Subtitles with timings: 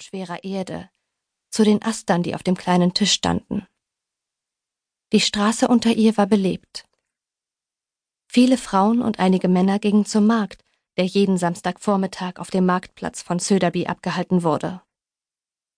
[0.00, 0.88] und schwerer Erde,
[1.50, 3.66] zu den Astern, die auf dem kleinen Tisch standen.
[5.12, 6.86] Die Straße unter ihr war belebt.
[8.26, 10.64] Viele Frauen und einige Männer gingen zum Markt,
[10.96, 14.80] der jeden Samstagvormittag auf dem Marktplatz von Söderby abgehalten wurde.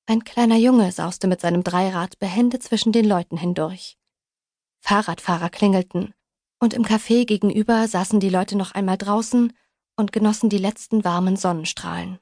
[0.07, 3.99] Ein kleiner Junge sauste mit seinem Dreirad behende zwischen den Leuten hindurch.
[4.79, 6.15] Fahrradfahrer klingelten,
[6.61, 9.53] und im Café gegenüber saßen die Leute noch einmal draußen
[9.97, 12.21] und genossen die letzten warmen Sonnenstrahlen.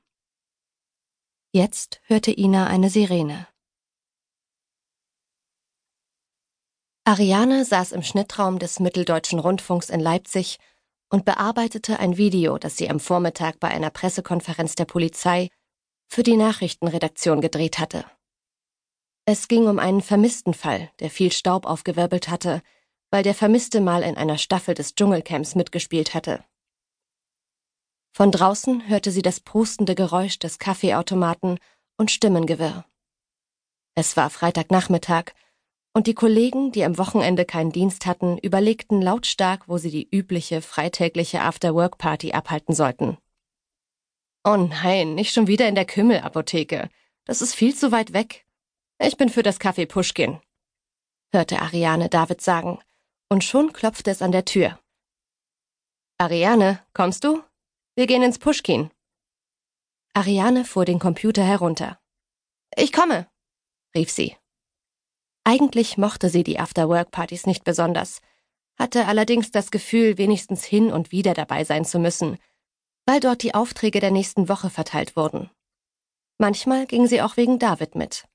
[1.53, 3.49] Jetzt hörte Ina eine Sirene.
[7.05, 10.61] Ariane saß im Schnittraum des Mitteldeutschen Rundfunks in Leipzig
[11.09, 15.49] und bearbeitete ein Video, das sie am Vormittag bei einer Pressekonferenz der Polizei
[16.07, 18.05] für die Nachrichtenredaktion gedreht hatte.
[19.25, 22.63] Es ging um einen Vermisstenfall, der viel Staub aufgewirbelt hatte,
[23.11, 26.45] weil der Vermisste mal in einer Staffel des Dschungelcamps mitgespielt hatte.
[28.21, 31.59] Von draußen hörte sie das prustende Geräusch des Kaffeeautomaten
[31.97, 32.85] und Stimmengewirr.
[33.95, 35.33] Es war Freitagnachmittag,
[35.95, 40.61] und die Kollegen, die am Wochenende keinen Dienst hatten, überlegten lautstark, wo sie die übliche
[40.61, 43.17] freitägliche After-Work-Party abhalten sollten.
[44.45, 46.91] Oh nein, nicht schon wieder in der Kümmelapotheke.
[47.25, 48.45] Das ist viel zu weit weg.
[48.99, 50.41] Ich bin für das Café Puschkin,
[51.33, 52.81] hörte Ariane David sagen,
[53.31, 54.79] und schon klopfte es an der Tür.
[56.19, 57.43] Ariane, kommst du?
[57.97, 58.91] Wir gehen ins Puschkin.
[60.15, 62.01] Ariane fuhr den Computer herunter.
[62.77, 63.29] Ich komme,
[63.95, 64.37] rief sie.
[65.45, 68.21] Eigentlich mochte sie die After-Work-Partys nicht besonders,
[68.79, 72.39] hatte allerdings das Gefühl, wenigstens hin und wieder dabei sein zu müssen,
[73.07, 75.51] weil dort die Aufträge der nächsten Woche verteilt wurden.
[76.39, 78.27] Manchmal ging sie auch wegen David mit.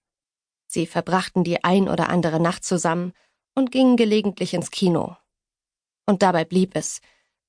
[0.68, 3.14] Sie verbrachten die ein oder andere Nacht zusammen
[3.56, 5.16] und gingen gelegentlich ins Kino.
[6.06, 7.00] Und dabei blieb es.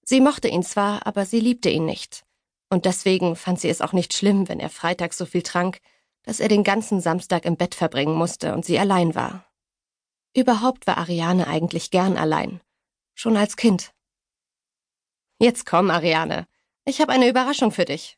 [0.09, 2.25] Sie mochte ihn zwar, aber sie liebte ihn nicht.
[2.71, 5.81] Und deswegen fand sie es auch nicht schlimm, wenn er freitags so viel trank,
[6.23, 9.45] dass er den ganzen Samstag im Bett verbringen musste und sie allein war.
[10.33, 12.61] Überhaupt war Ariane eigentlich gern allein.
[13.15, 13.93] Schon als Kind.
[15.41, 16.47] Jetzt komm, Ariane.
[16.85, 18.17] Ich habe eine Überraschung für dich.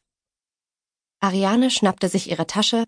[1.20, 2.84] Ariane schnappte sich ihre Tasche,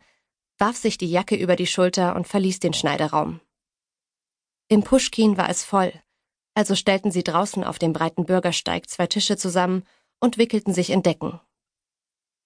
[0.58, 3.40] warf sich die Jacke über die Schulter und verließ den Schneideraum.
[4.68, 5.92] Im Puschkin war es voll,
[6.54, 9.84] also stellten sie draußen auf dem breiten Bürgersteig zwei Tische zusammen
[10.20, 11.40] und wickelten sich in Decken.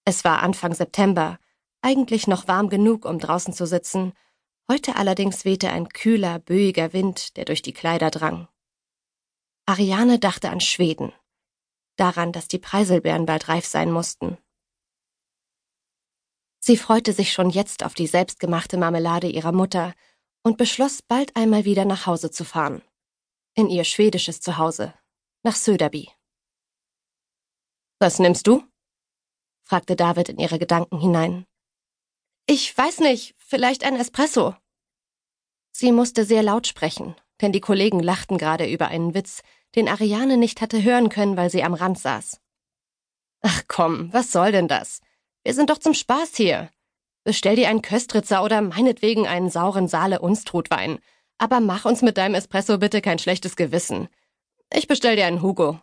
[0.04, 1.38] Es war Anfang September,
[1.82, 4.12] eigentlich noch warm genug, um draußen zu sitzen,
[4.70, 8.48] heute allerdings wehte ein kühler, böiger Wind, der durch die Kleider drang.
[9.66, 11.12] Ariane dachte an Schweden
[11.96, 14.38] daran, dass die Preiselbeeren bald reif sein mussten.
[16.60, 19.94] Sie freute sich schon jetzt auf die selbstgemachte Marmelade ihrer Mutter
[20.42, 22.82] und beschloss, bald einmal wieder nach Hause zu fahren.
[23.56, 24.94] In ihr schwedisches Zuhause,
[25.44, 26.10] nach Söderby.
[28.00, 28.64] Was nimmst du?
[29.62, 31.46] fragte David in ihre Gedanken hinein.
[32.46, 34.56] Ich weiß nicht, vielleicht ein Espresso.
[35.70, 39.42] Sie musste sehr laut sprechen, denn die Kollegen lachten gerade über einen Witz,
[39.76, 42.40] den Ariane nicht hatte hören können, weil sie am Rand saß.
[43.42, 45.00] Ach komm, was soll denn das?
[45.44, 46.70] Wir sind doch zum Spaß hier.
[47.22, 50.98] Bestell dir einen Köstritzer oder meinetwegen einen sauren Saale Unstrutwein.
[51.38, 54.08] Aber mach uns mit deinem Espresso bitte kein schlechtes Gewissen.
[54.72, 55.80] Ich bestell dir einen Hugo.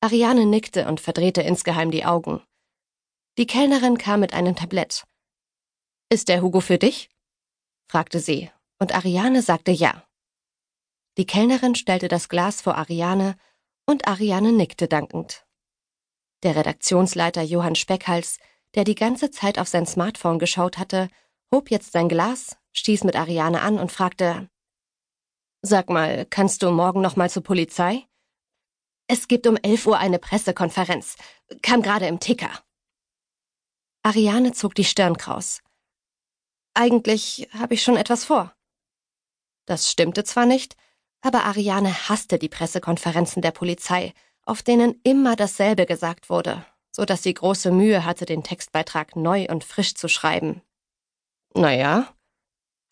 [0.00, 2.42] Ariane nickte und verdrehte insgeheim die Augen.
[3.38, 5.04] Die Kellnerin kam mit einem Tablett.
[6.10, 7.08] Ist der Hugo für dich?
[7.88, 10.06] fragte sie, und Ariane sagte ja.
[11.16, 13.36] Die Kellnerin stellte das Glas vor Ariane
[13.86, 15.46] und Ariane nickte dankend.
[16.42, 18.38] Der Redaktionsleiter Johann Speckhals,
[18.74, 21.08] der die ganze Zeit auf sein Smartphone geschaut hatte,
[21.52, 24.48] hob jetzt sein Glas, stieß mit Ariane an und fragte
[25.62, 28.06] Sag mal, kannst du morgen noch mal zur Polizei?
[29.06, 31.16] Es gibt um elf Uhr eine Pressekonferenz.
[31.62, 32.50] Kam gerade im Ticker.
[34.02, 35.62] Ariane zog die Stirn kraus.
[36.74, 38.54] Eigentlich habe ich schon etwas vor.
[39.66, 40.76] Das stimmte zwar nicht,
[41.20, 44.12] aber Ariane hasste die Pressekonferenzen der Polizei,
[44.44, 49.46] auf denen immer dasselbe gesagt wurde, so dass sie große Mühe hatte, den Textbeitrag neu
[49.48, 50.62] und frisch zu schreiben.
[51.54, 52.12] Naja.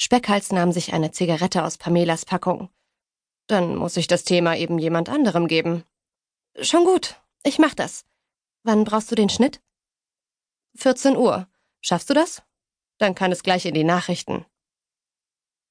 [0.02, 2.70] Speckhals nahm sich eine Zigarette aus Pamelas Packung.
[3.48, 5.84] Dann muss ich das Thema eben jemand anderem geben.
[6.62, 8.06] Schon gut, ich mach das.
[8.62, 9.60] Wann brauchst du den Schnitt?
[10.76, 11.48] 14 Uhr.
[11.82, 12.42] Schaffst du das?
[12.96, 14.46] Dann kann es gleich in die Nachrichten.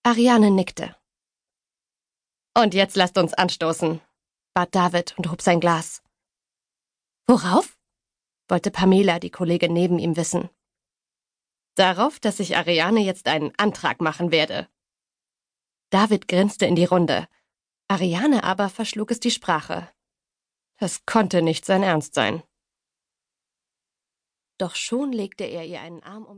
[0.03, 0.95] Ariane nickte.
[2.55, 3.99] Und jetzt lasst uns anstoßen,
[4.53, 6.03] bat David und hob sein Glas.
[7.25, 7.79] Worauf?
[8.47, 10.49] wollte Pamela, die Kollegin neben ihm, wissen.
[11.75, 14.67] Darauf, dass ich Ariane jetzt einen Antrag machen werde.
[15.89, 17.27] David grinste in die Runde.
[17.87, 19.89] Ariane aber verschlug es die Sprache.
[20.77, 22.43] Das konnte nicht sein Ernst sein.
[24.59, 26.37] Doch schon legte er ihr einen Arm um